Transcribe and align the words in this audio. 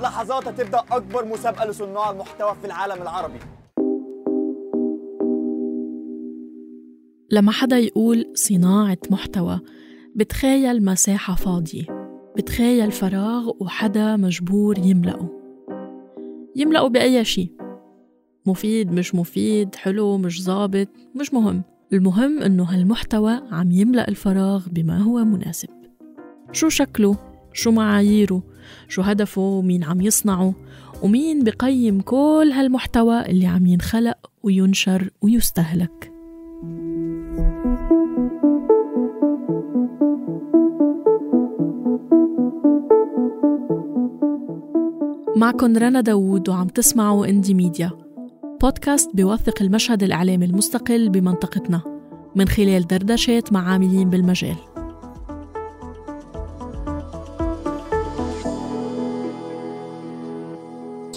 بعد 0.00 0.12
لحظات 0.12 0.48
هتبدأ 0.48 0.82
أكبر 0.92 1.24
مسابقة 1.24 1.66
لصناع 1.70 2.10
المحتوى 2.10 2.54
في 2.60 2.66
العالم 2.66 3.02
العربي. 3.02 3.38
لما 7.30 7.52
حدا 7.52 7.78
يقول 7.78 8.24
صناعة 8.34 8.98
محتوى 9.10 9.60
بتخيل 10.16 10.84
مساحة 10.84 11.34
فاضية 11.34 11.84
بتخيل 12.36 12.92
فراغ 12.92 13.50
وحدا 13.60 14.16
مجبور 14.16 14.78
يملأه. 14.78 15.28
يملأه 16.56 16.88
بأي 16.88 17.24
شيء. 17.24 17.52
مفيد 18.46 18.92
مش 18.92 19.14
مفيد 19.14 19.74
حلو 19.74 20.18
مش 20.18 20.42
ظابط 20.42 20.88
مش 21.14 21.34
مهم. 21.34 21.62
المهم 21.92 22.42
إنه 22.42 22.64
هالمحتوى 22.64 23.40
عم 23.50 23.70
يملأ 23.70 24.08
الفراغ 24.08 24.68
بما 24.68 24.98
هو 24.98 25.24
مناسب. 25.24 25.68
شو 26.52 26.68
شكله؟ 26.68 27.16
شو 27.52 27.70
معاييره؟ 27.70 28.42
شو 28.88 29.02
هدفه 29.02 29.60
مين 29.60 29.84
عم 29.84 30.00
يصنعه 30.00 30.54
ومين 31.02 31.44
بقيم 31.44 32.00
كل 32.00 32.50
هالمحتوى 32.54 33.26
اللي 33.26 33.46
عم 33.46 33.66
ينخلق 33.66 34.30
وينشر 34.42 35.10
ويستهلك. 35.22 36.12
معكن 45.36 45.76
رنا 45.76 46.00
داوود 46.00 46.48
وعم 46.48 46.68
تسمعوا 46.68 47.26
اندي 47.26 47.54
ميديا 47.54 47.90
بودكاست 48.62 49.10
بيوثق 49.14 49.62
المشهد 49.62 50.02
الإعلامي 50.02 50.44
المستقل 50.44 51.08
بمنطقتنا 51.08 51.82
من 52.36 52.48
خلال 52.48 52.86
دردشات 52.86 53.52
مع 53.52 53.72
عاملين 53.72 54.10
بالمجال. 54.10 54.69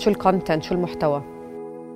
شو 0.04 0.10
الكونتنت 0.10 0.64
شو 0.64 0.76
المحتوى؟ 0.76 1.24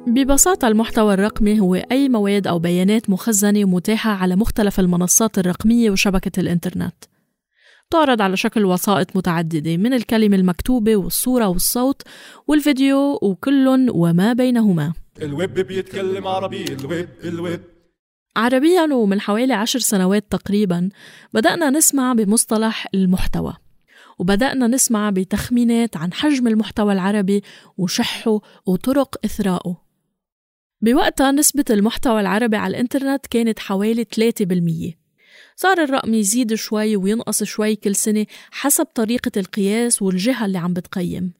ببساطة 0.07 0.67
المحتوى 0.67 1.13
الرقمي 1.13 1.59
هو 1.59 1.75
أي 1.75 2.09
مواد 2.09 2.47
أو 2.47 2.59
بيانات 2.59 3.09
مخزنة 3.09 3.65
ومتاحة 3.65 4.11
على 4.11 4.35
مختلف 4.35 4.79
المنصات 4.79 5.39
الرقمية 5.39 5.89
وشبكة 5.89 6.39
الإنترنت. 6.39 6.95
تعرض 7.89 8.21
على 8.21 8.37
شكل 8.37 8.65
وسائط 8.65 9.15
متعددة 9.15 9.77
من 9.77 9.93
الكلمة 9.93 10.35
المكتوبة 10.35 10.95
والصورة 10.95 11.47
والصوت 11.47 12.01
والفيديو 12.47 13.19
وكل 13.21 13.89
وما 13.89 14.33
بينهما. 14.33 14.93
الويب 15.21 15.53
بيتكلم 15.53 16.27
عربي 16.27 16.65
الويب 16.73 17.09
الويب. 17.23 17.61
عربيا 18.37 18.93
ومن 18.93 19.21
حوالي 19.21 19.53
عشر 19.53 19.79
سنوات 19.79 20.25
تقريبا 20.29 20.89
بدأنا 21.33 21.69
نسمع 21.69 22.13
بمصطلح 22.13 22.87
المحتوى. 22.93 23.53
وبدأنا 24.19 24.67
نسمع 24.67 25.09
بتخمينات 25.09 25.97
عن 25.97 26.13
حجم 26.13 26.47
المحتوى 26.47 26.93
العربي 26.93 27.43
وشحه 27.77 28.39
وطرق 28.65 29.15
إثراءه 29.25 29.87
بوقتها 30.81 31.31
نسبة 31.31 31.65
المحتوى 31.69 32.21
العربي 32.21 32.57
على 32.57 32.71
الإنترنت 32.71 33.27
كانت 33.27 33.59
حوالي 33.59 34.05
3% 34.05 35.07
صار 35.55 35.83
الرقم 35.83 36.13
يزيد 36.13 36.53
شوي 36.53 36.95
وينقص 36.95 37.43
شوي 37.43 37.75
كل 37.75 37.95
سنة 37.95 38.25
حسب 38.51 38.85
طريقة 38.85 39.31
القياس 39.37 40.01
والجهة 40.01 40.45
اللي 40.45 40.57
عم 40.57 40.73
بتقيم. 40.73 41.33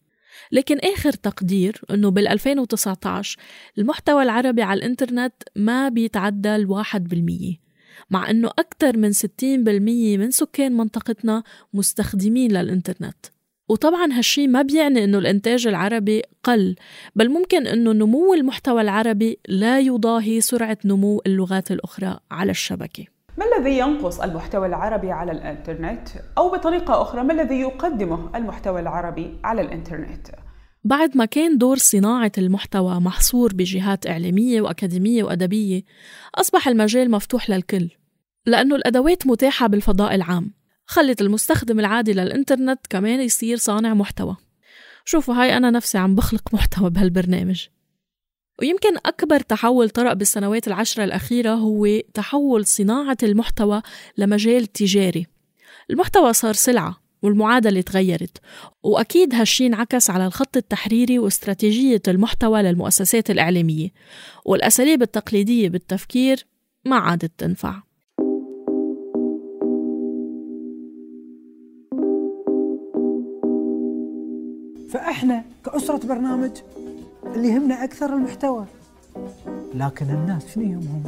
لكن 0.51 0.77
آخر 0.79 1.11
تقدير 1.11 1.81
أنه 1.91 2.11
بال 2.11 2.27
2019 2.27 3.39
المحتوى 3.77 4.23
العربي 4.23 4.61
على 4.61 4.77
الإنترنت 4.77 5.33
ما 5.55 5.89
بيتعدى 5.89 6.55
الواحد 6.55 7.03
بالمية. 7.03 7.66
مع 8.09 8.29
أنه 8.29 8.47
أكثر 8.47 8.97
من 8.97 9.13
60% 9.13 10.17
من 10.17 10.31
سكان 10.31 10.77
منطقتنا 10.77 11.43
مستخدمين 11.73 12.51
للإنترنت. 12.51 13.25
وطبعا 13.69 14.13
هالشي 14.13 14.47
ما 14.47 14.61
بيعني 14.61 15.03
إنه 15.03 15.17
الإنتاج 15.17 15.67
العربي 15.67 16.21
قل 16.43 16.75
بل 17.15 17.29
ممكن 17.29 17.67
إنه 17.67 17.91
نمو 17.91 18.33
المحتوى 18.33 18.81
العربي 18.81 19.39
لا 19.47 19.79
يضاهي 19.79 20.41
سرعة 20.41 20.77
نمو 20.85 21.21
اللغات 21.25 21.71
الأخرى 21.71 22.19
على 22.31 22.51
الشبكة. 22.51 23.05
ما 23.37 23.45
الذي 23.45 23.77
ينقص 23.77 24.21
المحتوى 24.21 24.67
العربي 24.67 25.11
على 25.11 25.31
الإنترنت؟ 25.31 26.07
أو 26.37 26.49
بطريقة 26.51 27.01
أخرى 27.01 27.23
ما 27.23 27.33
الذي 27.33 27.59
يقدمه 27.59 28.37
المحتوى 28.37 28.79
العربي 28.79 29.37
على 29.43 29.61
الإنترنت؟ 29.61 30.27
بعد 30.87 31.17
ما 31.17 31.25
كان 31.25 31.57
دور 31.57 31.77
صناعة 31.77 32.31
المحتوى 32.37 32.99
محصور 32.99 33.53
بجهات 33.53 34.07
إعلامية 34.07 34.61
وأكاديمية 34.61 35.23
وأدبية 35.23 35.83
أصبح 36.35 36.67
المجال 36.67 37.11
مفتوح 37.11 37.49
للكل 37.49 37.89
لأنه 38.45 38.75
الأدوات 38.75 39.27
متاحة 39.27 39.67
بالفضاء 39.67 40.15
العام. 40.15 40.53
خلت 40.85 41.21
المستخدم 41.21 41.79
العادي 41.79 42.13
للإنترنت 42.13 42.79
كمان 42.89 43.21
يصير 43.21 43.57
صانع 43.57 43.93
محتوى. 43.93 44.35
شوفوا 45.05 45.33
هاي 45.33 45.57
أنا 45.57 45.69
نفسي 45.69 45.97
عم 45.97 46.15
بخلق 46.15 46.53
محتوى 46.53 46.89
بهالبرنامج. 46.89 47.67
ويمكن 48.61 48.97
أكبر 49.05 49.39
تحول 49.39 49.89
طرأ 49.89 50.13
بالسنوات 50.13 50.67
العشرة 50.67 51.03
الأخيرة 51.03 51.53
هو 51.53 51.87
تحول 52.13 52.65
صناعة 52.65 53.17
المحتوى 53.23 53.81
لمجال 54.17 54.65
تجاري. 54.65 55.27
المحتوى 55.89 56.33
صار 56.33 56.53
سلعة 56.53 57.06
والمعادلة 57.27 57.81
تغيرت. 57.81 58.37
وأكيد 58.83 59.35
هالشي 59.35 59.65
انعكس 59.65 60.09
على 60.09 60.25
الخط 60.25 60.57
التحريري 60.57 61.19
واستراتيجية 61.19 62.01
المحتوى 62.07 62.61
للمؤسسات 62.61 63.29
الإعلامية 63.29 63.89
والأساليب 64.45 65.01
التقليدية 65.01 65.69
بالتفكير 65.69 66.45
ما 66.85 66.95
عادت 66.95 67.31
تنفع. 67.37 67.81
فإحنا 74.89 75.43
كأسرة 75.65 76.07
برنامج 76.07 76.51
اللي 77.35 77.47
يهمنا 77.47 77.83
أكثر 77.83 78.13
المحتوى. 78.13 78.65
لكن 79.73 80.05
الناس 80.05 80.53
شنو 80.55 80.63
يهمهم؟ 80.63 81.03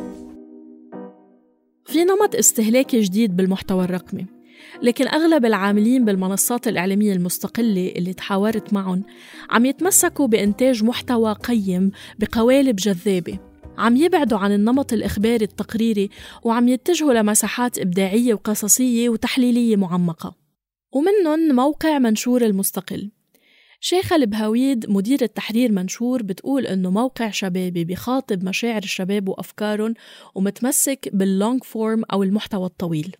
في 1.86 2.04
نمط 2.04 2.36
استهلاكي 2.36 3.02
جديد 3.02 3.36
بالمحتوى 3.36 3.84
الرقمي. 3.84 4.39
لكن 4.82 5.08
أغلب 5.08 5.46
العاملين 5.46 6.06
بالمنصات 6.06 6.68
الإعلامية 6.68 7.14
المستقلة 7.14 7.94
اللي 7.96 8.14
تحاورت 8.14 8.74
معهم 8.74 9.04
عم 9.50 9.66
يتمسكوا 9.66 10.28
بإنتاج 10.28 10.84
محتوى 10.84 11.34
قيم 11.34 11.92
بقوالب 12.20 12.76
جذابة. 12.76 13.40
عم 13.78 13.96
يبعدوا 13.96 14.38
عن 14.38 14.52
النمط 14.52 14.94
الإخباري 14.94 15.46
التقريري 15.46 16.10
وعم 16.44 16.68
يتجهوا 16.68 17.14
لمساحات 17.14 17.80
إبداعية 17.80 18.34
وقصصية 18.34 19.10
وتحليلية 19.10 19.76
معمقة. 19.76 20.36
ومنهم 20.92 21.56
موقع 21.56 22.00
منشور 22.00 22.42
المستقل. 22.42 23.12
شيخة 23.82 24.16
البهويد 24.16 24.90
مديرة 24.90 25.26
تحرير 25.26 25.72
منشور 25.72 26.24
بتقول 26.24 26.68
إنه 26.68 26.92
موقع 26.92 27.30
شبابي 27.30 27.84
بيخاطب 27.84 28.44
مشاعر 28.44 28.84
الشباب 28.84 29.30
وأفكارهم 29.30 29.94
ومتمسك 30.36 31.10
بال 31.14 31.30
long 31.30 31.64
form 31.64 32.04
أو 32.04 32.24
المحتوى 32.24 32.66
الطويل. 32.66 33.16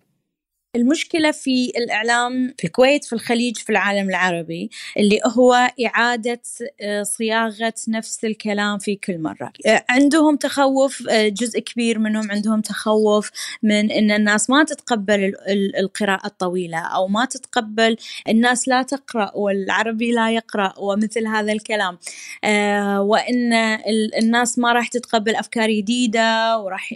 المشكلة 0.76 1.30
في 1.30 1.72
الإعلام 1.76 2.54
في 2.58 2.66
الكويت 2.66 3.04
في 3.04 3.12
الخليج 3.12 3.56
في 3.56 3.70
العالم 3.70 4.08
العربي 4.08 4.70
اللي 4.96 5.20
هو 5.26 5.70
إعادة 5.86 6.40
آه، 6.80 7.02
صياغة 7.02 7.74
نفس 7.88 8.24
الكلام 8.24 8.78
في 8.78 8.96
كل 8.96 9.18
مرة. 9.18 9.52
آه، 9.66 9.84
عندهم 9.88 10.36
تخوف 10.36 11.08
آه، 11.08 11.28
جزء 11.28 11.60
كبير 11.60 11.98
منهم 11.98 12.30
عندهم 12.30 12.60
تخوف 12.60 13.30
من 13.62 13.90
أن 13.90 14.10
الناس 14.10 14.50
ما 14.50 14.64
تتقبل 14.64 15.34
القراءة 15.78 16.26
الطويلة 16.26 16.78
أو 16.78 17.08
ما 17.08 17.24
تتقبل 17.24 17.96
الناس 18.28 18.68
لا 18.68 18.82
تقرأ 18.82 19.32
والعربي 19.34 20.12
لا 20.12 20.30
يقرأ 20.30 20.74
ومثل 20.78 21.26
هذا 21.26 21.52
الكلام. 21.52 21.98
وأن 22.98 23.52
الناس 24.22 24.58
ما 24.58 24.72
راح 24.72 24.88
تتقبل 24.88 25.34
أفكار 25.34 25.70
جديدة 25.70 26.58
وراح 26.58 26.94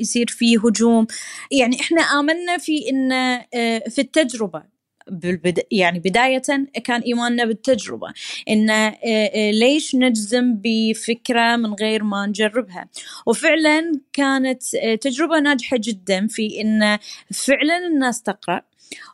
يصير 0.00 0.26
فيه 0.26 0.58
هجوم. 0.58 1.06
يعني 1.50 1.80
إحنا 1.80 2.02
آمنا 2.02 2.58
في 2.58 2.90
أن 2.90 3.09
آه، 3.12 3.78
في 3.88 4.00
التجربة. 4.00 4.62
بالبد... 5.10 5.60
يعني 5.72 5.98
بداية 5.98 6.42
كان 6.84 7.00
إيماننا 7.00 7.44
بالتجربة 7.44 8.12
إن 8.48 8.70
آه، 8.70 8.98
آه، 9.04 9.50
ليش 9.50 9.94
نجزم 9.96 10.60
بفكرة 10.64 11.56
من 11.56 11.74
غير 11.74 12.04
ما 12.04 12.26
نجربها. 12.26 12.88
وفعلا 13.26 13.92
كانت 14.12 14.62
تجربة 15.00 15.40
ناجحة 15.40 15.76
جدا 15.80 16.26
في 16.26 16.60
إن 16.60 16.98
فعلا 17.32 17.86
الناس 17.86 18.22
تقرأ 18.22 18.62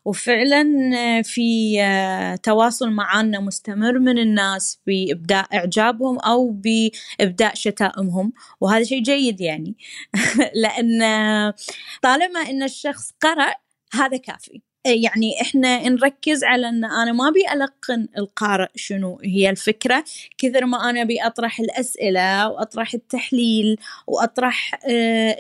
وفعلا 0.05 0.65
في 1.23 1.79
تواصل 2.43 2.91
معنا 2.91 3.41
مستمر 3.41 3.99
من 3.99 4.19
الناس 4.19 4.81
بإبداء 4.87 5.57
إعجابهم 5.57 6.19
أو 6.19 6.51
بإبداء 6.51 7.55
شتائمهم. 7.55 8.33
وهذا 8.61 8.85
شيء 8.85 9.03
جيد 9.03 9.41
يعني. 9.41 9.77
لأن 10.63 11.01
طالما 12.03 12.41
أن 12.41 12.63
الشخص 12.63 13.11
قرأ 13.21 13.55
هذا 13.93 14.17
كافي. 14.17 14.63
يعني 14.87 15.41
إحنا 15.41 15.89
نركز 15.89 16.45
على 16.45 16.69
إن 16.69 16.85
أنا 16.85 17.13
ما 17.13 17.29
أبي 17.29 17.41
ألقن 17.53 18.09
القارئ 18.19 18.69
شنو 18.75 19.19
هي 19.25 19.51
الفكرة. 19.51 20.05
كثر 20.39 20.67
ما 20.67 20.91
أنا 20.91 21.03
أبي 21.03 21.21
أطرح 21.21 21.61
الأسئلة 21.61 22.49
وأطرح 22.49 22.95
التحليل 22.95 23.77
وأطرح 24.07 24.81
آه، 24.89 25.37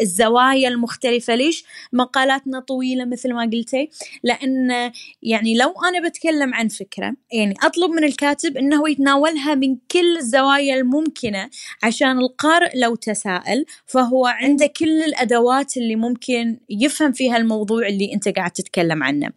الزوايا 0.00 0.68
المختلفة 0.68 1.34
ليش 1.34 1.64
مقالاتنا 1.92 2.60
طويلة 2.60 3.04
مثل 3.04 3.32
ما 3.32 3.50
قلتي؟ 3.52 3.90
لأن 4.22 4.92
يعني 5.22 5.56
لو 5.56 5.74
أنا 5.88 6.08
بتكلم 6.08 6.54
عن 6.54 6.68
فكرة 6.68 7.14
يعني 7.32 7.54
أطلب 7.62 7.90
من 7.90 8.04
الكاتب 8.04 8.56
إنه 8.56 8.90
يتناولها 8.90 9.54
من 9.54 9.76
كل 9.90 10.16
الزوايا 10.16 10.74
الممكنة 10.74 11.50
عشان 11.82 12.18
القارئ 12.18 12.78
لو 12.78 12.94
تساءل 12.94 13.64
فهو 13.86 14.26
عنده 14.26 14.66
كل 14.66 15.02
الأدوات 15.02 15.76
اللي 15.76 15.96
ممكن 15.96 16.58
يفهم 16.70 17.12
فيها 17.12 17.36
الموضوع 17.36 17.86
اللي 17.86 18.14
أنت 18.14 18.28
قاعد 18.28 18.50
تتكلم 18.54 19.02
عنه. 19.02 19.30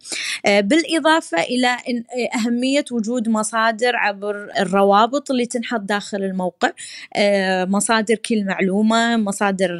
آه، 0.46 0.60
بالإضافة 0.60 1.42
إلى 1.42 1.76
أهمية 2.34 2.84
وجود 2.90 3.28
مصادر 3.28 3.96
عبر 3.96 4.50
الروابط 4.58 5.30
اللي 5.30 5.46
تنحط 5.46 5.80
داخل 5.80 6.22
الموقع. 6.24 6.70
آه، 7.16 7.64
مصادر 7.64 8.14
كل 8.14 8.44
معلومة 8.44 9.16
مصادر 9.16 9.78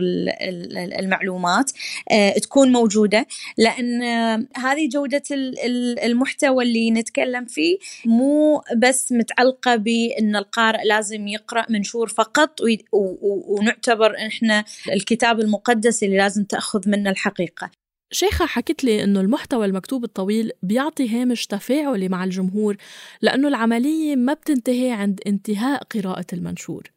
المعلومات 1.01 1.73
آه، 2.11 2.31
تكون 2.33 2.73
موجودة. 2.73 3.27
لأن 3.59 4.03
هذه 4.57 4.89
جودة 4.89 5.23
المحتوى 6.05 6.65
اللي 6.65 6.91
نتكلم 6.91 7.45
فيه 7.45 7.79
مو 8.07 8.63
بس 8.77 9.13
متعلقة 9.13 9.77
بأن 9.77 10.37
القارئ 10.37 10.85
لازم 10.85 11.29
يقرأ 11.29 11.67
منشور 11.71 12.09
فقط 12.09 12.61
ونعتبر 13.49 14.17
إحنا 14.27 14.65
الكتاب 14.93 15.41
المقدس 15.41 16.03
اللي 16.03 16.17
لازم 16.17 16.45
تأخذ 16.45 16.89
منه 16.89 17.11
الحقيقة. 17.11 17.71
شيخة 18.11 18.47
حكت 18.47 18.85
لي 18.85 19.05
إنه 19.05 19.21
المحتوى 19.21 19.67
المكتوب 19.67 20.05
الطويل 20.05 20.51
بيعطي 20.63 21.09
هامش 21.09 21.47
تفاعلي 21.47 22.09
مع 22.09 22.25
الجمهور 22.25 22.77
لأنه 23.23 23.49
العملية 23.49 24.17
ما 24.17 24.33
بتنتهي 24.33 24.91
عند 24.93 25.21
انتهاء 25.27 25.83
قراءة 25.83 26.27
المنشور. 26.33 26.91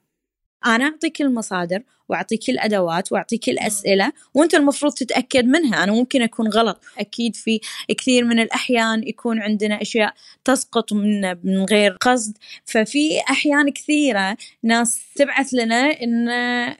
أنا 0.65 0.83
أعطيك 0.85 1.21
المصادر 1.21 1.83
وأعطيك 2.09 2.49
الأدوات 2.49 3.11
وأعطيك 3.11 3.49
الأسئلة 3.49 4.11
وأنت 4.33 4.55
المفروض 4.55 4.93
تتأكد 4.93 5.45
منها. 5.45 5.83
أنا 5.83 5.91
ممكن 5.91 6.21
أكون 6.21 6.47
غلط. 6.47 6.81
أكيد 6.99 7.35
في 7.35 7.59
كثير 7.97 8.25
من 8.25 8.39
الأحيان 8.39 9.07
يكون 9.07 9.41
عندنا 9.41 9.81
أشياء 9.81 10.13
تسقط 10.45 10.93
من 10.93 11.21
من 11.43 11.65
غير 11.71 11.97
قصد. 12.01 12.37
ففي 12.65 13.19
أحيان 13.29 13.69
كثيرة 13.69 14.37
ناس 14.63 15.01
تبعث 15.15 15.53
لنا 15.53 16.01
إن 16.03 16.27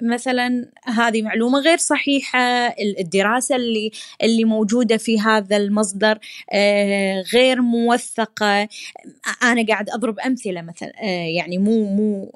مثلا 0.02 0.72
هذه 0.86 1.22
معلومة 1.22 1.60
غير 1.60 1.78
صحيحة 1.78 2.40
الدراسة 3.00 3.56
اللي 3.56 3.92
اللي 4.24 4.44
موجودة 4.44 4.98
في 4.98 5.20
هذا 5.20 5.58
المصدر 5.58 6.20
آه، 6.54 7.24
غير 7.34 7.62
موثقة. 7.62 8.68
أنا 9.44 9.66
قاعد 9.68 9.90
أضرب 9.90 10.20
أمثلة 10.20 10.62
مثلا 10.62 10.94
آه، 11.04 11.28
يعني 11.38 11.58
مو 11.58 11.96
مو 11.96 12.32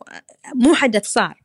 مو 0.56 0.74
حدث 0.74 1.06
صار. 1.06 1.42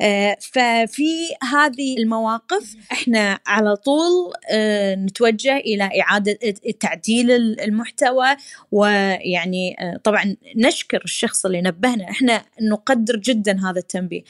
آه، 0.00 0.36
ف 0.40 0.58
في 0.86 1.28
هذه 1.52 1.98
المواقف 1.98 2.76
إحنا 2.92 3.38
على 3.46 3.76
طول 3.76 4.32
آه، 4.50 4.94
نتوجه 4.94 5.56
إلى 5.56 5.90
إعادة 6.00 6.38
تعديل 6.80 7.30
المحتوى 7.60 8.26
ويعني 8.72 9.76
آه، 9.80 9.96
طبعا 9.96 10.36
نشكر 10.56 11.02
الشخص 11.04 11.46
اللي 11.46 11.62
نبهنا. 11.62 12.10
إحنا 12.10 12.42
نقدر 12.60 13.16
جدا 13.16 13.70
هذا 13.70 13.78
التنبيه. 13.78 14.22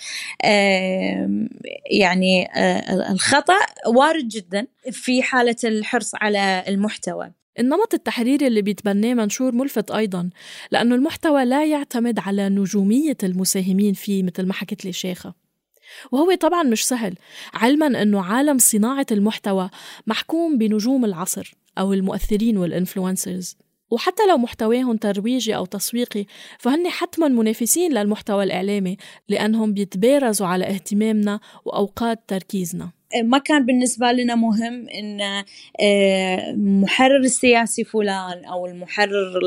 يعني 1.91 2.51
آه، 2.57 3.13
الخطأ 3.13 3.59
وارد 3.87 4.29
جدا 4.29 4.67
في 4.91 5.23
حالة 5.23 5.57
الحرص 5.65 6.15
على 6.15 6.65
المحتوى. 6.69 7.33
النمط 7.59 7.95
التحريري 7.95 8.47
اللي 8.47 8.63
بيتبناه 8.63 9.15
منشور 9.15 9.55
ملفت 9.55 9.91
أيضا 9.91 10.31
لأنه 10.71 10.95
المحتوى 10.95 11.45
لا 11.45 11.65
يعتمد 11.65 12.19
على 12.19 12.49
نجومية 12.49 13.17
المساهمين 13.23 13.95
فيه 13.95 14.23
مثل 14.23 14.47
ما 14.47 14.53
حكت 14.53 14.85
لي 14.85 14.93
شيخة 14.93 15.35
وهو 16.13 16.35
طبعا 16.35 16.63
مش 16.63 16.87
سهل. 16.87 17.15
علما 17.55 18.03
أنه 18.03 18.23
عالم 18.23 18.59
صناعة 18.59 19.07
المحتوى 19.11 19.71
محكوم 20.07 20.59
بنجوم 20.59 21.05
العصر 21.05 21.55
أو 21.79 21.93
المؤثرين 21.93 22.57
والإنفلونسرز 22.57 23.57
وحتى 23.91 24.27
لو 24.27 24.39
محتواهم 24.39 24.97
ترويجي 24.97 25.57
أو 25.57 25.65
تسويقي 25.65 26.27
فهن 26.59 26.89
حتما 26.89 27.29
منافسين 27.29 27.93
للمحتوى 27.93 28.45
الإعلامي 28.45 28.97
لأنهم 29.29 29.75
بيتبارزوا 29.75 30.47
على 30.47 30.65
اهتمامنا 30.65 31.41
وأوقات 31.65 32.21
تركيزنا. 32.29 33.00
ما 33.23 33.39
كان 33.39 33.67
بالنسبة 33.67 34.13
لنا 34.13 34.35
مهم 34.35 34.89
أن 34.89 35.21
آه، 35.81 36.53
محرر 36.57 37.17
السياسي 37.17 37.85
فلان 37.85 38.45
أو 38.45 38.67
المحرر 38.67 39.41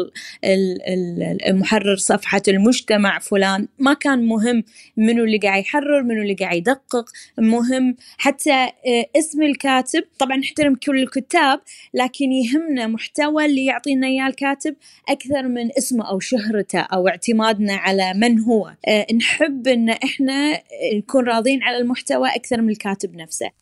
المحرر 1.48 1.96
صفحة 1.96 2.42
المجتمع 2.48 3.20
فلان 3.20 3.68
ما 3.80 3.94
كان 3.94 4.26
مهم 4.26 4.64
منو 4.98 5.24
اللي 5.24 5.38
قاعد 5.38 5.62
يحرر 5.62 6.04
منو 6.04 6.22
اللي 6.22 6.34
قاعد 6.34 6.58
يدقق. 6.58 7.06
مهم 7.38 7.96
حتى 8.18 8.54
آه، 8.54 9.06
اسم 9.18 9.44
الكاتب. 9.44 10.04
طبعا 10.20 10.38
نحترم 10.38 10.76
كل 10.76 11.00
الكتاب 11.00 11.60
لكن 11.94 12.32
يهمنا 12.32 12.88
محتوى 12.88 13.46
اللي 13.46 13.66
يعطينا 13.66 14.08
إياه 14.08 14.28
الكاتب 14.28 14.76
أكثر 15.10 15.48
من 15.48 15.70
اسمه 15.78 16.10
أو 16.10 16.20
شهرته 16.20 16.80
أو 16.80 17.08
اعتمادنا 17.08 17.74
على 17.74 18.14
من 18.14 18.40
هو. 18.40 18.74
آه، 18.88 19.08
نحب 19.14 19.68
أن 19.68 19.90
إحنا 19.90 20.62
نكون 20.94 21.26
راضين 21.26 21.64
على 21.64 21.78
المحتوى 21.78 22.30
أكثر 22.30 22.62
من 22.62 22.70
الكاتب 22.70 23.16
نفسه. 23.16 23.53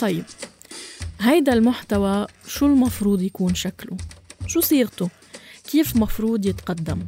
طيب 0.00 0.24
هيدا 1.20 1.52
المحتوى 1.52 2.26
شو 2.46 2.66
المفروض 2.66 3.22
يكون 3.22 3.54
شكله؟ 3.54 3.96
شو 4.46 4.60
صيغته؟ 4.60 5.08
كيف 5.70 5.96
مفروض 5.96 6.46
يتقدم؟ 6.46 6.98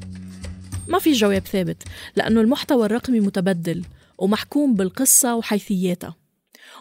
ما 0.89 0.99
في 0.99 1.13
جواب 1.13 1.43
ثابت 1.43 1.83
لأنه 2.17 2.41
المحتوى 2.41 2.87
الرقمي 2.87 3.21
متبدل 3.21 3.85
ومحكوم 4.19 4.75
بالقصة 4.75 5.37
وحيثياتها 5.37 6.17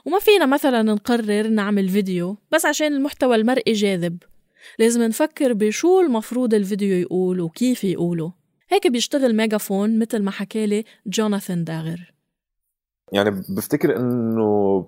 وما 0.05 0.19
فينا 0.19 0.45
مثلا 0.45 0.81
نقرر 0.81 1.47
نعمل 1.47 1.89
فيديو 1.89 2.37
بس 2.51 2.65
عشان 2.65 2.93
المحتوى 2.93 3.35
المرئي 3.35 3.73
جاذب 3.73 4.17
لازم 4.79 5.03
نفكر 5.03 5.53
بشو 5.53 5.99
المفروض 5.99 6.53
الفيديو 6.53 6.95
يقول 6.97 7.41
وكيف 7.41 7.83
يقوله 7.83 8.33
هيك 8.69 8.87
بيشتغل 8.87 9.35
ميجافون 9.35 9.99
مثل 9.99 10.23
ما 10.23 10.31
حكالي 10.31 10.85
جوناثان 11.05 11.63
داغر 11.63 12.13
يعني 13.13 13.29
بفتكر 13.49 13.97
إنه 13.97 14.87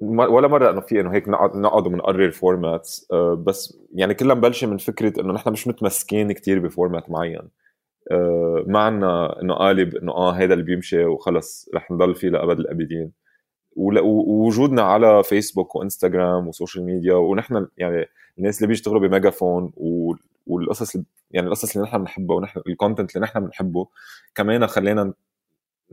ولا 0.00 0.48
مرة 0.48 0.70
إنه 0.70 0.80
في 0.80 1.00
إنه 1.00 1.12
هيك 1.12 1.28
نقعد 1.28 1.56
نقعد 1.56 1.86
ونقرر 1.86 2.30
formats 2.30 3.06
آه، 3.12 3.34
بس 3.34 3.78
يعني 3.94 4.14
كلها 4.14 4.34
مبلشة 4.34 4.66
من 4.66 4.78
فكرة 4.78 5.20
إنه 5.20 5.32
نحن 5.32 5.50
مش 5.52 5.68
متمسكين 5.68 6.32
كتير 6.32 6.58
ب 6.58 6.65
format 6.65 7.10
معين. 7.10 7.48
آه، 8.12 8.64
ما 8.66 8.78
عنا 8.80 9.42
إنه 9.42 9.54
قالب 9.54 9.96
إنه 9.96 10.12
آه 10.12 10.32
هذا 10.32 10.52
اللي 10.54 10.64
بيمشي 10.64 11.04
وخلص 11.04 11.70
رح 11.74 11.90
نضل 11.90 12.14
فيه 12.14 12.28
لأبد 12.28 12.60
الأبدين. 12.60 13.12
ووجودنا 13.76 14.82
على 14.82 15.22
فيسبوك 15.24 15.74
وانستغرام 15.76 16.48
و 16.48 16.53
social 16.53 16.84
media 16.84 17.14
ونحن 17.14 17.66
يعني 17.78 18.06
الناس 18.38 18.58
اللي 18.58 18.68
بيشتغلوا 18.68 19.00
بميجافون 19.00 19.72
والقصص 20.46 20.96
يعني 21.30 21.46
القصص 21.46 21.76
اللي 21.76 21.88
نحن 21.88 21.98
بنحبها 21.98 22.36
ونحن 22.36 22.60
ال 22.66 22.72
content 22.72 23.16
اللي 23.16 23.24
نحن 23.24 23.40
بنحبه 23.40 23.88
كمان 24.34 24.66
خلينا 24.66 25.12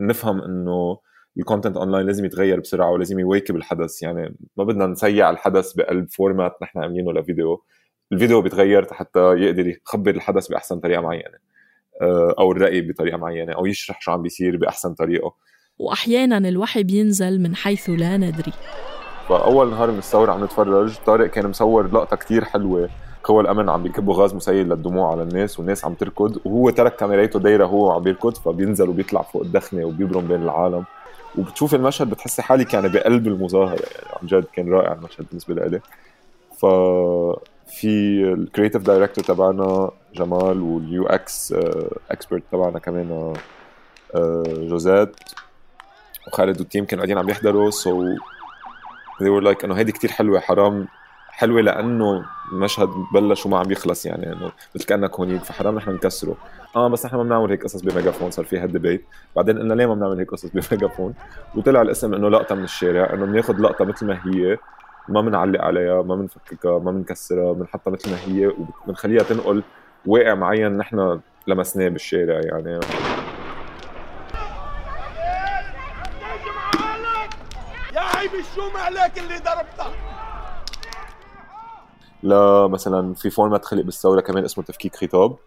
نفهم 0.00 0.40
إنه 0.40 0.98
ال 1.38 1.43
content 1.43 1.76
online 1.76 2.06
لازم 2.06 2.24
يتغير 2.24 2.60
بسرعة 2.60 2.90
ولازم 2.90 3.18
يواكب 3.18 3.56
الحدث. 3.56 4.02
يعني 4.02 4.34
ما 4.56 4.64
بدنا 4.64 4.86
نسيع 4.86 5.30
الحدث 5.30 5.72
بقلب 5.72 6.08
format 6.10 6.56
نحن 6.62 6.78
عاملينه 6.78 7.12
لفيديو. 7.12 7.64
الفيديو 8.12 8.42
بيتغير 8.42 8.92
حتى 8.92 9.20
يقدر 9.20 9.66
يخبر 9.66 10.10
الحدث 10.10 10.48
بأحسن 10.48 10.80
طريقة 10.80 11.00
معينة 11.00 11.38
آه، 12.02 12.34
أو 12.38 12.52
الرأي 12.52 12.80
بطريقة 12.80 13.16
معينة 13.16 13.52
أو 13.52 13.66
يشرح 13.66 14.00
شو 14.00 14.12
عم 14.12 14.22
بيصير 14.22 14.56
بأحسن 14.56 14.94
طريقة. 14.94 15.34
واحيانا 15.78 16.48
الوحي 16.48 16.82
بينزل 16.82 17.40
من 17.40 17.56
حيث 17.56 17.90
لا 17.90 18.16
ندري. 18.16 18.52
فأول 19.28 19.70
نهار 19.70 19.90
من 19.90 19.98
الثوره 19.98 20.32
عم 20.32 20.44
نتفرج 20.44 20.96
طارق 21.06 21.30
كان 21.30 21.46
مصور 21.46 21.92
لقطة 21.92 22.16
كتير 22.16 22.44
حلوة 22.44 22.88
قوى 23.24 23.40
الأمن 23.40 23.68
عم 23.68 23.82
بيكبوا 23.82 24.14
غاز 24.14 24.34
مسيل 24.34 24.68
للدموع 24.68 25.10
على 25.10 25.22
الناس 25.22 25.58
والناس 25.58 25.84
عم 25.84 25.94
تركض 25.94 26.38
وهو 26.44 26.70
ترك 26.70 26.96
كاميرته 26.96 27.38
دايرة 27.38 27.66
هو 27.66 27.90
عم 27.90 28.02
بيركض 28.02 28.34
فبينزل 28.34 28.88
وبيطلع 28.88 29.22
فوق 29.22 29.42
الدخنة 29.42 29.84
وبيبرم 29.84 30.28
بين 30.28 30.42
العالم. 30.42 30.84
وبتشوف 31.38 31.74
المشهد 31.74 32.10
بتحسي 32.10 32.42
حالك 32.42 32.74
يعني 32.74 32.88
بقلب 32.88 33.26
المظاهره 33.26 33.80
يعني 33.80 34.16
عن 34.22 34.26
جد 34.26 34.44
كان 34.52 34.72
رائع 34.72 34.92
المشهد 34.92 35.26
بالنسبة 35.30 35.54
لي. 35.54 35.80
ف 36.60 36.66
في 37.70 38.22
ال 38.32 38.38
creative 38.38 38.82
director 38.82 39.24
تبعنا 39.24 39.90
جمال 40.14 40.60
وال 40.60 41.06
UX 41.06 41.54
expert 42.10 42.42
تبعنا 42.52 42.78
كمان 42.78 43.34
آه، 44.14 44.42
جوزات 44.46 45.16
وخالد 46.28 46.60
وال 46.60 46.68
team 46.68 46.84
كانوا 46.84 47.04
قاعدين 47.04 47.18
عم 47.18 47.28
يحضروا. 47.30 47.70
so 47.70 48.14
so 48.14 48.18
they 49.22 49.28
were 49.28 49.44
like 49.52 49.64
إنه 49.64 49.74
هيدي 49.74 49.92
كتير 49.92 50.10
حلوة 50.10 50.40
حرام 50.40 50.88
حلوة 51.30 51.60
لأنه 51.60 52.24
مشهد 52.52 52.88
بلش 53.14 53.46
وما 53.46 53.58
عم 53.58 53.70
يخلص 53.70 54.06
يعني 54.06 54.32
إنه 54.32 54.52
مثل 54.74 54.84
كأنك 54.86 55.14
هونيك 55.14 55.42
فحرام 55.44 55.76
نحن 55.76 55.90
نكسره. 55.90 56.36
آه 56.76 56.88
بس 56.88 57.06
نحن 57.06 57.16
ما 57.16 57.22
بنعمل 57.22 57.50
هيك 57.50 57.62
قصص 57.64 57.80
بميجافون 57.82 58.30
صار 58.30 58.44
في 58.44 58.58
هال 58.58 58.68
debate. 58.68 59.04
بعدين 59.36 59.58
قلنا 59.58 59.74
ليه 59.74 59.86
ما 59.86 59.94
بنعمل 59.94 60.18
هيك 60.18 60.30
قصص 60.30 60.50
بميجافون؟ 60.54 61.14
وطلع 61.54 61.82
الاسم 61.82 62.14
إنه 62.14 62.28
لقطة 62.28 62.54
من 62.54 62.64
الشارع 62.64 63.12
إنه 63.14 63.26
بناخذ 63.26 63.60
لقطة 63.60 63.84
مثل 63.84 64.06
ما 64.06 64.18
هي 64.26 64.58
ما 65.08 65.20
بنعلق 65.20 65.60
عليها 65.60 66.02
ما 66.02 66.16
بنفككها 66.16 66.78
ما 66.78 66.90
بنكسرها 66.92 67.52
بنحطها 67.52 67.90
مثل 67.90 68.10
ما 68.10 68.16
هي 68.26 68.46
وبنخليها 68.86 69.22
تنقل 69.22 69.62
واقع 70.06 70.34
معين 70.34 70.76
نحن 70.76 71.20
لمسناه 71.46 71.88
بالشارع 71.88 72.40
يعني. 72.40 72.80
يا 77.94 78.00
عيب 78.00 78.30
شو 78.54 78.62
عليك 78.78 79.18
اللي 79.18 79.38
ضربتك. 79.38 80.07
لا 82.22 82.66
مثلا 82.66 83.14
في 83.14 83.30
فورمات 83.30 83.64
خلق 83.64 83.82
بالثورة 83.82 84.20
كمان 84.20 84.44
اسمه 84.44 84.64
تفكيك 84.64 84.96
خطاب 84.96 85.38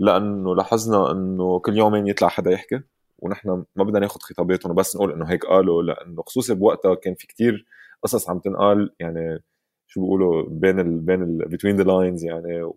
لأنه 0.00 0.54
لاحظنا 0.56 1.10
إنه 1.10 1.58
كل 1.58 1.76
يومين 1.78 2.06
يطلع 2.06 2.28
حدا 2.28 2.50
يحكي 2.50 2.80
ونحن 3.18 3.64
ما 3.76 3.84
بدنا 3.84 3.98
ناخذ 3.98 4.20
خطاباتهم 4.20 4.72
وبس 4.72 4.96
نقول 4.96 5.12
إنه 5.12 5.24
هيك 5.24 5.46
قالوا 5.46 5.82
لأنه 5.82 6.22
خصوصي 6.22 6.54
بوقتها 6.54 6.94
كان 6.94 7.14
في 7.14 7.26
كتير 7.26 7.66
قصص 8.02 8.30
عم 8.30 8.38
تنقال 8.38 8.94
يعني 9.00 9.42
شو 9.86 10.00
بيقولوا 10.00 10.48
بين 10.50 10.80
ال 10.80 11.00
بين 11.00 11.22
ال 11.22 11.44
between 11.50 11.78
the 11.80 11.86
lines 11.86 12.24
يعني 12.24 12.62
و 12.62 12.74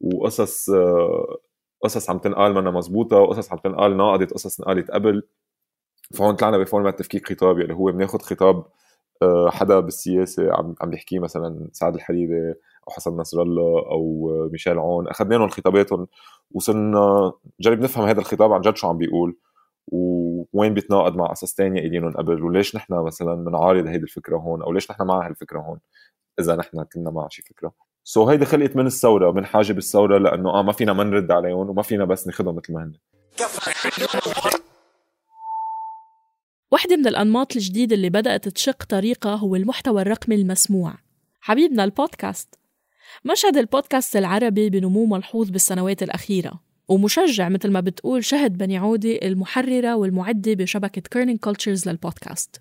وقصص 0.00 0.70
قصص 1.82 2.10
عم 2.10 2.18
تنقال 2.18 2.54
منا 2.54 2.70
مزبوطة 2.70 3.16
وقصص 3.16 3.52
عم 3.52 3.58
تنقال 3.58 3.96
ناقضت 3.96 4.32
قصص 4.32 4.60
انقالت 4.60 4.90
قبل 4.90 5.22
فهون 6.14 6.36
طلعنا 6.36 6.58
بفورمات 6.58 6.98
تفكيك 6.98 7.28
خطابي 7.28 7.62
اللي 7.62 7.74
هو 7.74 7.92
بناخذ 7.92 8.18
خطاب 8.18 8.64
حدا 9.48 9.80
بالسياسة 9.80 10.52
عم 10.52 10.74
عم 10.80 10.90
بيحكيه 10.90 11.18
مثلا 11.18 11.68
سعد 11.72 11.94
الحريري 11.94 12.50
أو 12.88 12.92
حسن 12.92 13.16
نصر 13.16 13.42
الله 13.42 13.78
أو 13.90 14.30
ميشيل 14.52 14.78
عون 14.78 15.08
اخذنا 15.08 15.34
لهم 15.34 15.48
خطاباتهم 15.48 16.06
وصرنا 16.50 17.32
نجرب 17.60 17.80
نفهم 17.80 18.06
هذا 18.06 18.20
الخطاب 18.20 18.52
عن 18.52 18.60
جد 18.60 18.76
شو 18.76 18.88
عم 18.88 18.98
بيقول 18.98 19.36
ووين 19.92 20.74
بيتناقض 20.74 21.16
مع 21.16 21.26
قصص 21.26 21.54
ثانية 21.54 21.80
قايلينهم 21.80 22.12
قبل 22.12 22.42
وليش 22.42 22.76
نحن 22.76 22.94
مثلا 22.94 23.34
بنعارض 23.44 23.86
هيدي 23.86 24.04
الفكرة 24.04 24.36
هون 24.36 24.62
أو 24.62 24.72
ليش 24.72 24.90
نحن 24.90 25.06
مع 25.06 25.26
هالفكرة 25.26 25.60
هون 25.60 25.78
إذا 26.40 26.56
نحن 26.56 26.82
كنا 26.82 27.10
مع 27.10 27.28
شي 27.30 27.42
فكرة. 27.42 27.72
سو 28.04 28.26
so 28.26 28.28
هيدي 28.28 28.44
خلقت 28.44 28.76
من 28.76 28.86
الثورة 28.86 29.32
من 29.32 29.46
حاجة 29.46 29.72
بالثوره 29.72 30.18
لأنه 30.18 30.50
آه 30.50 30.62
ما 30.62 30.72
فينا 30.72 30.92
ما 30.92 31.04
نرد 31.04 31.30
عليهم 31.30 31.70
وما 31.70 31.82
فينا 31.82 32.04
بس 32.04 32.26
ناخذهم 32.26 32.56
مثل 32.56 32.72
ما 32.72 32.84
هن. 32.84 32.92
واحدة 36.70 36.96
من 36.96 37.06
الأنماط 37.06 37.56
الجديدة 37.56 37.96
اللي 37.96 38.10
بدأت 38.10 38.48
تشق 38.48 38.84
طريقها 38.84 39.36
هو 39.36 39.56
المحتوى 39.56 40.02
الرقمي 40.02 40.34
المسموع. 40.34 40.94
حبيبنا 41.40 41.84
البودكاست. 41.84 42.54
مشهد 43.24 43.56
البودكاست 43.56 44.16
العربي 44.16 44.70
بنمو 44.70 45.06
ملحوظ 45.06 45.50
بالسنوات 45.50 46.02
الأخيرة 46.02 46.60
ومشجع 46.88 47.48
مثل 47.48 47.70
ما 47.70 47.80
بتقول 47.80 48.24
شهد 48.24 48.58
بني 48.58 48.76
عودي 48.78 49.26
المحررة 49.26 49.96
والمعدة 49.96 50.54
بشبكة 50.54 51.00
Kerning 51.00 51.38
Cultures 51.38 51.88
للبودكاست. 51.88 52.60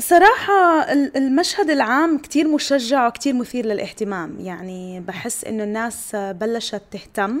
صراحة 0.00 0.92
المشهد 0.92 1.70
العام 1.70 2.18
كتير 2.18 2.48
مشجع 2.48 3.06
وكتير 3.06 3.34
مثير 3.34 3.66
للاهتمام. 3.66 4.40
يعني 4.40 5.00
بحس 5.00 5.44
إنه 5.44 5.64
الناس 5.64 6.16
بلشت 6.16 6.82
تهتم 6.90 7.40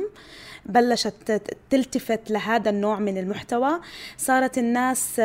بلشت 0.66 1.42
تلتفت 1.70 2.30
لهذا 2.30 2.70
النوع 2.70 2.98
من 2.98 3.18
المحتوى. 3.18 3.80
صارت 4.16 4.58
الناس 4.58 5.20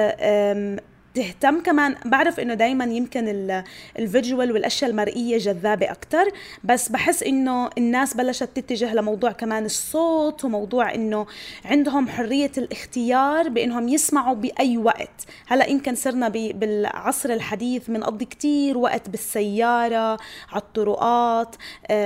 تهتم 1.13 1.61
كمان. 1.61 1.95
بعرف 2.05 2.39
إنه 2.39 2.53
دائما 2.53 2.85
يمكن 2.85 3.63
ال 3.99 4.07
visual 4.07 4.51
والأشياء 4.51 4.91
المرئية 4.91 5.37
جذابة 5.37 5.91
أكثر 5.91 6.31
بس 6.63 6.89
بحس 6.89 7.23
إنه 7.23 7.69
الناس 7.77 8.13
بلشت 8.13 8.49
تتجه 8.55 8.93
لموضوع 8.93 9.31
كمان 9.31 9.65
الصوت 9.65 10.45
وموضوع 10.45 10.95
إنه 10.95 11.25
عندهم 11.65 12.07
حرية 12.07 12.51
الاختيار 12.57 13.49
بإنهم 13.49 13.89
يسمعوا 13.89 14.35
بأي 14.35 14.77
وقت. 14.77 15.25
هلا 15.47 15.65
يمكن 15.65 15.95
صرنا 15.95 16.29
بالعصر 16.29 17.29
الحديث 17.29 17.89
بنقضي 17.89 18.25
كتير 18.25 18.77
وقت 18.77 19.09
بالسيارة 19.09 20.17
على 20.51 20.61
الطرقات 20.61 21.55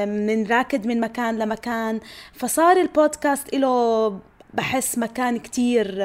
من 0.08 0.48
راكد 0.48 0.88
من 0.88 1.00
مكان 1.00 1.38
لمكان. 1.40 2.00
فصار 2.34 2.78
البودكاست 2.78 3.56
له 3.56 4.20
بحس 4.54 4.98
مكان 4.98 5.40
كتير 5.40 5.96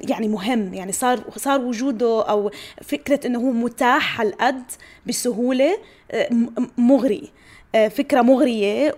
يعني 0.00 0.28
مهم 0.28 0.74
يعني 0.74 0.92
صار 0.92 1.20
صار 1.36 1.60
وجوده 1.60 2.22
أو 2.22 2.50
فكرة 2.82 3.26
إنه 3.26 3.38
هو 3.38 3.52
متاح 3.52 4.20
هالقد 4.20 4.62
بسهولة 5.06 5.78
آه، 6.10 6.28
مغري 6.78 7.30
آه، 7.74 7.88
فكرة 7.88 8.22
مغرية 8.22 8.94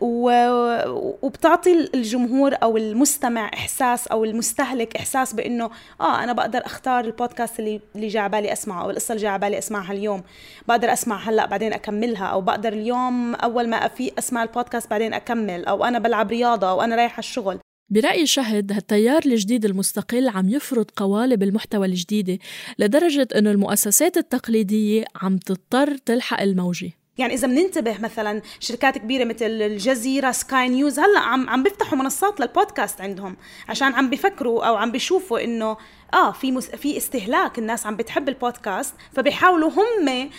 وبتعطي 1.23 1.91
الجمهور 1.95 2.55
أو 2.63 2.77
المستمع 2.77 3.51
إحساس 3.55 4.07
أو 4.07 4.25
المستهلك 4.25 4.97
إحساس 4.97 5.33
بإنه 5.33 5.71
آه 6.01 6.25
أنا 6.25 6.33
بقدر 6.33 6.67
أختار 6.67 7.05
البودكاست 7.05 7.59
اللي 7.59 7.81
اللي 7.97 8.09
جاي 8.09 8.23
على 8.23 8.31
بالي 8.31 8.53
أسمعه 8.53 8.83
أو 8.83 8.91
القصة 8.91 9.13
اللي 9.13 9.23
جاي 9.23 9.31
على 9.31 9.41
بالي 9.41 9.59
أسمعها 9.59 9.93
اليوم. 9.93 10.23
بقدر 10.69 10.93
أسمع 10.93 11.17
هلأ 11.17 11.47
بعدين 11.47 11.73
أكملها 11.73 12.27
أو 12.27 12.41
بقدر 12.41 12.73
اليوم 12.73 13.35
أول 13.35 13.69
ما 13.69 13.77
أفيق 13.77 14.15
أسمع 14.19 14.43
البودكاست 14.43 14.91
بعدين 14.91 15.15
أكمل 15.15 15.65
أو 15.65 15.85
أنا 15.85 15.99
بلعب 15.99 16.31
رياضة 16.31 16.71
أو 16.71 16.83
أنا 16.83 16.97
رايحه 16.97 17.19
الشغل. 17.19 17.59
برأي 17.91 18.27
شهد 18.27 18.73
هالتيار 18.73 19.23
الجديد 19.27 19.65
المستقل 19.65 20.29
عم 20.29 20.49
يفرض 20.49 20.91
قوالب 20.97 21.43
المحتوى 21.43 21.87
الجديدة 21.87 22.39
لدرجة 22.79 23.29
أنه 23.37 23.51
المؤسسات 23.51 24.17
التقليدية 24.17 25.05
عم 25.23 25.39
تضطر 25.39 25.97
تلحق 25.97 26.41
الموجة. 26.41 26.91
يعني 27.19 27.35
إذا 27.35 27.49
بننتبه 27.49 27.99
مثلا 28.01 28.43
شركات 28.61 28.99
كبيرة 28.99 29.25
مثل 29.25 29.47
الجزيرة 29.47 30.31
سكاي 30.33 30.69
نيوز 30.69 30.99
هلأ 30.99 31.19
عم 31.19 31.51
عم 31.51 31.63
بيفتحوا 31.63 31.99
منصات 31.99 32.41
للبودكاست 32.41 33.01
عندهم 33.01 33.37
عشان 33.69 33.95
عم 33.95 34.11
بيفكروا 34.11 34.65
أو 34.65 34.77
عم 34.77 34.93
بيشوفوا 34.93 35.45
إنه 35.45 35.77
آه 36.15 36.33
في 36.33 36.53
مس... 36.53 36.67
في 36.71 36.97
استهلاك 36.97 37.59
الناس 37.59 37.87
عم 37.87 37.97
بتحب 37.97 38.29
البودكاست 38.29 38.95
فبيحاولوا 39.13 39.71
هم 39.71 40.31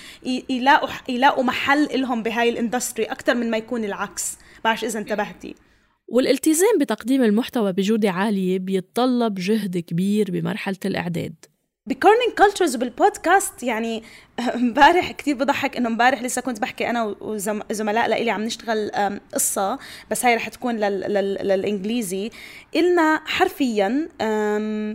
يلاقوا 0.50 0.90
يلاقوا 1.10 1.44
محل 1.44 2.02
لهم 2.02 2.24
بهاي 2.24 2.50
ال 2.50 2.56
industry 2.56 3.06
أكثر 3.06 3.36
من 3.36 3.52
ما 3.52 3.58
يكون 3.58 3.84
العكس. 3.84 4.38
بعرف 4.64 4.84
إذا 4.84 5.00
انتبهتي. 5.00 5.56
والالتزام 6.08 6.78
بتقديم 6.80 7.24
المحتوى 7.24 7.74
بجودة 7.74 8.12
عالية 8.12 8.60
بيتطلب 8.60 9.36
جهد 9.36 9.78
كبير 9.78 10.32
بمرحلة 10.32 10.78
الإعداد. 10.86 11.36
ب 11.88 11.94
Kerning 11.94 12.34
Cultures 12.38 12.76
بالبودكاست 12.76 13.64
يعني 13.64 14.04
امبارح 14.56 15.12
كثير 15.12 15.36
بضحك 15.36 15.78
إنه 15.78 15.90
امبارح 15.90 16.22
لسه 16.22 16.42
كنت 16.42 16.62
بحكي 16.62 16.90
أنا 16.90 17.16
وزملاء 17.22 18.08
لإلي 18.08 18.32
عم 18.32 18.44
نشتغل 18.44 18.92
قصة 19.34 19.80
بس 20.12 20.26
هاي 20.26 20.36
رح 20.36 20.48
تكون 20.48 20.76
لل 20.76 21.00
لل 21.00 21.34
للإنجليزي. 21.48 22.32
إلنا 22.76 23.22
حرفيا 23.26 24.10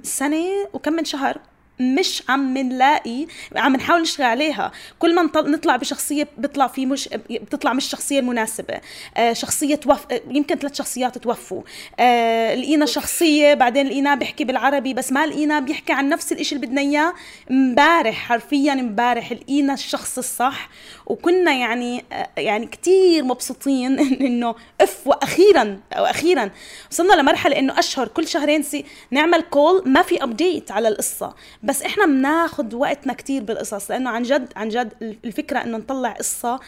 سنة 0.02 0.46
وكم 0.72 0.92
من 0.92 1.04
شهر 1.04 1.40
مش 1.82 2.22
عم 2.28 2.58
نلاقي 2.58 3.26
عم 3.56 3.76
نحاول 3.76 4.02
نشتغل 4.02 4.26
عليها. 4.26 4.72
كل 4.98 5.14
ما 5.14 5.22
نطلع 5.36 5.76
بشخصية 5.76 6.28
بيطلع 6.38 6.66
في 6.66 6.86
مش 6.86 7.08
بتطلع 7.30 7.72
مش 7.72 7.84
الشخصيه 7.84 8.20
المناسبة. 8.20 8.80
آه 9.16 9.32
شخصية 9.32 9.74
توف 9.74 10.06
يمكن 10.30 10.56
ثلاث 10.56 10.74
شخصيات 10.74 11.18
توفوا. 11.18 11.62
آه 12.00 12.54
لقينا 12.54 12.86
شخصية 12.86 13.54
بعدين 13.54 13.86
لقيناه 13.86 14.14
بيحكي 14.14 14.44
بالعربي 14.44 14.94
بس 14.94 15.12
ما 15.12 15.26
لقيناه 15.26 15.60
بيحكي 15.60 15.92
عن 15.92 16.08
نفس 16.08 16.32
الشيء 16.32 16.56
اللي 16.58 16.66
بدنا 16.66 16.80
إياه 16.80 17.14
امبارح 17.50 18.14
حرفيا 18.14 18.72
امبارح 18.72 19.32
لقينا 19.32 19.74
الشخص 19.74 20.18
الصح. 20.18 20.68
وكنا 21.06 21.52
يعني 21.52 22.04
آه 22.12 22.28
يعني 22.36 22.66
كثير 22.66 23.24
مبسوطين 23.24 23.98
إنه 24.26 24.54
أف 24.80 25.06
وأخيرا 25.06 25.80
وأخيرا 25.98 26.50
وصلنا 26.90 27.14
لمرحلة 27.14 27.58
إنه 27.58 27.78
أشهر 27.78 28.08
كل 28.08 28.28
شهرين 28.28 28.62
نعمل 29.10 29.40
call 29.40 29.82
ما 29.86 30.02
في 30.02 30.22
update 30.22 30.70
على 30.70 30.88
القصة. 30.88 31.34
بس 31.62 31.71
إحنا 31.80 32.06
بناخذ 32.06 32.74
وقتنا 32.74 33.12
كتير 33.12 33.42
بالقصص 33.42 33.90
لأنه 33.90 34.10
عن 34.10 34.22
جد 34.22 34.52
عن 34.56 34.68
جد 34.68 35.16
الفكرة 35.24 35.58
إنه 35.58 35.78
نطلع 35.78 36.12
قصة 36.12 36.60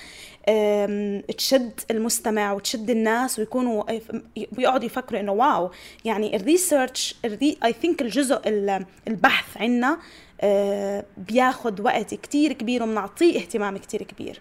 تشد 1.39 1.81
المستمع 1.91 2.53
وتشد 2.53 2.91
الناس 2.91 3.39
ويكونوا 3.39 3.85
ويقعدوا 4.59 4.87
يفكروا 4.87 5.21
إنه 5.21 5.33
واو. 5.33 5.71
يعني 6.05 6.37
ال 6.37 6.46
research 6.46 7.15
I 7.25 7.73
think 7.83 8.03
الجزء 8.03 8.41
البحث 9.09 9.57
عنا 9.57 9.99
بياخذ 11.17 11.83
وقت 11.83 12.15
كتير 12.15 12.53
كبير 12.53 12.83
وبنعطيه 12.83 13.39
اهتمام 13.39 13.77
كتير 13.77 14.03
كبير. 14.03 14.41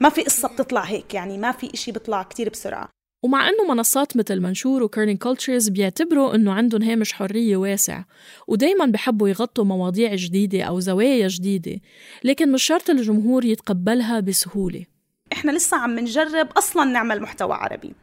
ما 0.00 0.08
في 0.08 0.22
قصة 0.22 0.48
بتطلع 0.48 0.82
هيك 0.82 1.14
يعني 1.14 1.38
ما 1.38 1.52
في 1.52 1.74
إشي 1.74 1.92
بيطلع 1.92 2.22
كتير 2.22 2.48
بسرعة. 2.48 2.93
ومع 3.24 3.48
أنه 3.48 3.74
منصات 3.74 4.16
مثل 4.16 4.40
منشور 4.40 4.82
وKerning 4.82 5.18
Cultures 5.18 5.68
بيعتبروا 5.68 6.34
أنه 6.34 6.52
عندهم 6.52 6.82
هامش 6.82 7.12
حرية 7.12 7.56
واسع 7.56 8.04
ودايما 8.48 8.86
بحبوا 8.86 9.28
يغطوا 9.28 9.64
مواضيع 9.64 10.14
جديدة 10.14 10.62
أو 10.62 10.80
زوايا 10.80 11.28
جديدة 11.28 11.80
لكن 12.24 12.52
مش 12.52 12.62
شرط 12.62 12.90
الجمهور 12.90 13.44
يتقبلها 13.44 14.20
بسهولة. 14.20 14.93
إحنا 15.34 15.50
لسه 15.50 15.76
عم 15.76 15.98
نجرب 15.98 16.48
أصلا 16.56 16.84
نعمل 16.84 17.22
محتوى 17.22 17.54
عربي. 17.54 17.94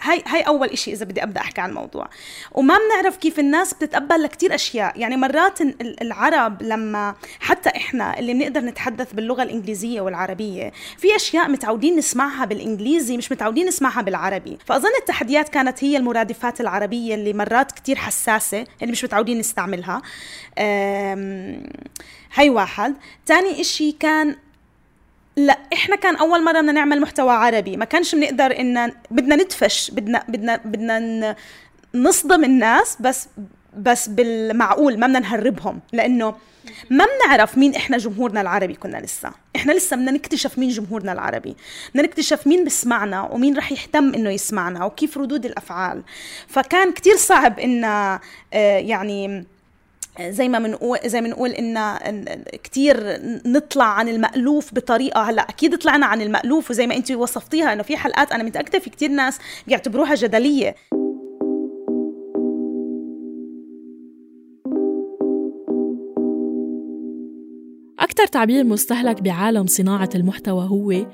هاي 0.00 0.22
هاي 0.26 0.40
أول 0.40 0.68
إشي 0.68 0.92
إذا 0.92 1.04
بدي 1.04 1.22
أبدأ 1.22 1.40
أحكي 1.40 1.60
عن 1.60 1.68
الموضوع. 1.70 2.08
وما 2.52 2.78
بنعرف 2.78 3.16
كيف 3.16 3.38
الناس 3.38 3.74
بتتقبل 3.74 4.22
لكتير 4.22 4.54
أشياء. 4.54 5.00
يعني 5.00 5.16
مرات 5.16 5.60
العرب 5.80 6.62
لما 6.62 7.14
حتى 7.40 7.68
إحنا 7.68 8.18
اللي 8.18 8.34
بنقدر 8.34 8.60
نتحدث 8.60 9.12
باللغة 9.12 9.42
الإنجليزية 9.42 10.00
والعربية 10.00 10.72
في 10.98 11.16
أشياء 11.16 11.48
متعودين 11.48 11.96
نسمعها 11.96 12.44
بالإنجليزي 12.44 13.16
مش 13.16 13.32
متعودين 13.32 13.66
نسمعها 13.66 14.02
بالعربي. 14.02 14.58
فأظن 14.66 14.96
التحديات 15.00 15.48
كانت 15.48 15.84
هي 15.84 15.96
المرادفات 15.96 16.60
العربية 16.60 17.14
اللي 17.14 17.32
مرات 17.32 17.72
كتير 17.72 17.96
حساسة 17.96 18.66
اللي 18.82 18.92
مش 18.92 19.04
متعودين 19.04 19.38
نستعملها. 19.38 20.02
هاي 22.34 22.50
واحد. 22.50 22.94
تاني 23.26 23.60
إشي 23.60 23.92
كان 23.92 24.36
لا 25.36 25.58
إحنا 25.72 25.96
كان 25.96 26.16
أول 26.16 26.44
مرة 26.44 26.60
بدنا 26.60 26.72
نعمل 26.72 27.00
محتوى 27.00 27.32
عربي. 27.32 27.76
ما 27.76 27.84
كانش 27.84 28.14
بنقدر 28.14 28.60
إن 28.60 28.92
بدنا 29.10 29.36
ندفش 29.36 29.90
بدنا 29.90 30.24
بدنا 30.28 30.56
بدنا 30.64 31.36
نصدم 31.94 32.44
الناس 32.44 32.96
بس 33.00 33.28
بس 33.76 34.08
بالمعقول 34.08 34.98
ما 34.98 35.06
بدنا 35.06 35.18
نهربهم. 35.18 35.80
لأنه 35.92 36.34
ما 36.90 37.04
بنعرف 37.04 37.58
مين 37.58 37.74
إحنا 37.74 37.98
جمهورنا 37.98 38.40
العربي 38.40 38.74
كنا 38.74 38.96
لسه. 38.96 39.30
إحنا 39.56 39.72
لسه 39.72 39.96
بدنا 39.96 40.10
نكتشف 40.10 40.58
مين 40.58 40.68
جمهورنا 40.68 41.12
العربي. 41.12 41.56
بدنا 41.90 42.02
نكتشف 42.06 42.46
مين 42.46 42.64
بسمعنا 42.64 43.22
ومين 43.22 43.56
رح 43.56 43.72
يهتم 43.72 44.14
إنه 44.14 44.30
يسمعنا 44.30 44.84
وكيف 44.84 45.18
ردود 45.18 45.44
الأفعال. 45.46 46.02
فكان 46.48 46.92
كتير 46.92 47.16
صعب 47.16 47.58
إن 47.58 47.84
آه، 47.84 48.20
يعني 48.78 49.46
زي 50.20 50.48
ما 50.48 50.58
بنقول 50.58 50.98
زي 51.06 51.20
ما 51.20 51.28
بنقول 51.28 51.50
إن 51.50 51.78
كثير 52.64 52.96
نطلع 53.46 53.84
عن 53.84 54.08
المألوف 54.08 54.74
بطريقة. 54.74 55.22
هلأ 55.22 55.42
أكيد 55.42 55.78
طلعنا 55.78 56.06
عن 56.06 56.22
المألوف 56.22 56.70
وزي 56.70 56.86
ما 56.86 56.96
انت 56.96 57.12
وصفتيها 57.12 57.72
إنه 57.72 57.82
في 57.82 57.96
حلقات 57.96 58.32
أنا 58.32 58.42
متأكدة 58.42 58.78
في 58.78 58.90
كثير 58.90 59.10
ناس 59.10 59.38
بيعتبروها 59.66 60.14
جدلية. 60.14 60.74
أكثر 67.98 68.26
تعبير 68.26 68.64
مستهلك 68.64 69.22
بعالم 69.22 69.66
صناعة 69.66 70.10
المحتوى 70.14 70.68
هو 70.68 71.06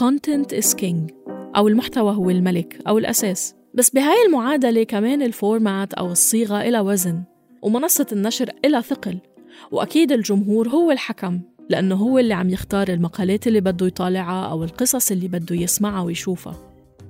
content 0.00 0.56
is 0.60 0.74
king 0.74 1.12
أو 1.56 1.68
المحتوى 1.68 2.16
هو 2.16 2.30
الملك 2.30 2.78
أو 2.88 2.98
الأساس. 2.98 3.54
بس 3.74 3.90
بهاي 3.90 4.26
المعادلة 4.26 4.82
كمان 4.82 5.22
الفورمات 5.22 5.94
أو 5.94 6.12
الصيغة 6.12 6.60
إلى 6.60 6.80
وزن. 6.80 7.22
ومنصة 7.62 8.06
النشر 8.12 8.50
إلها 8.64 8.80
ثقل. 8.80 9.18
وأكيد 9.70 10.12
الجمهور 10.12 10.68
هو 10.68 10.90
الحكم 10.90 11.40
لأنه 11.70 11.94
هو 11.94 12.18
اللي 12.18 12.34
عم 12.34 12.48
يختار 12.48 12.88
المقالات 12.88 13.46
اللي 13.46 13.60
بده 13.60 13.86
يطالعها 13.86 14.46
أو 14.50 14.64
القصص 14.64 15.10
اللي 15.10 15.28
بده 15.28 15.56
يسمعها 15.56 16.02
ويشوفها. 16.02 16.56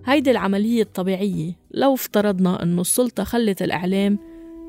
هيدي 0.06 0.30
العملية 0.30 0.82
الطبيعية. 0.82 1.52
لو 1.70 1.94
افترضنا 1.94 2.62
أنه 2.62 2.80
السلطة 2.80 3.24
خلت 3.24 3.62
الإعلام 3.62 4.18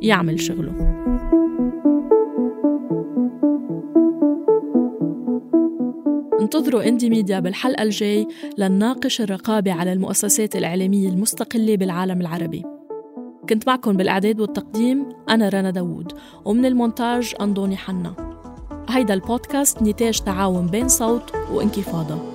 يعمل 0.02 0.40
شغله. 0.40 1.02
انتظروا 6.42 6.88
إندي 6.88 7.10
ميديا 7.10 7.40
بالحلقة 7.40 7.84
الجاي 7.84 8.28
لنناقش 8.58 9.22
الرقابة 9.22 9.74
على 9.74 9.94
المؤسسات 9.94 10.56
الإعلامية 10.56 11.10
المستقلة 11.10 11.76
بالعالم 11.76 12.22
العربي. 12.22 12.71
كنت 13.52 13.68
معكم 13.68 13.98
بالإعداد 13.98 14.40
والتقديم 14.40 15.06
أنا 15.30 15.50
رنا 15.50 15.72
داوود 15.72 16.14
ومن 16.46 16.66
المونتاج 16.66 17.36
أندوني 17.42 17.78
حنا. 17.78 18.14
هيدا 18.90 19.14
البودكاست 19.14 19.82
نتاج 19.82 20.20
تعاون 20.20 20.68
بين 20.68 20.88
صوت 20.88 21.32
وانكفاضة. 21.52 22.31